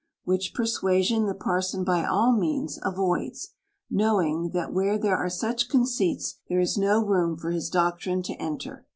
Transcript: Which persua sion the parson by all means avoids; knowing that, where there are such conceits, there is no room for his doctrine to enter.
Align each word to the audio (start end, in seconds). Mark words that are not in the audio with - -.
Which 0.23 0.55
persua 0.55 1.03
sion 1.03 1.27
the 1.27 1.35
parson 1.35 1.83
by 1.83 2.03
all 2.05 2.35
means 2.35 2.79
avoids; 2.81 3.49
knowing 3.87 4.49
that, 4.49 4.73
where 4.73 4.97
there 4.97 5.15
are 5.15 5.29
such 5.29 5.69
conceits, 5.69 6.39
there 6.49 6.59
is 6.59 6.75
no 6.75 7.05
room 7.05 7.37
for 7.37 7.51
his 7.51 7.69
doctrine 7.69 8.23
to 8.23 8.33
enter. 8.41 8.87